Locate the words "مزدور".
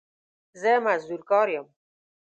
0.85-1.21